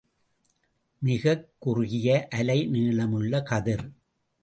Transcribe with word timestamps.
மிகக் 0.99 1.49
குறுகிய 1.59 2.27
அலை 2.31 2.67
நீளமுள்ள 2.67 3.43
கதிர். 3.43 3.91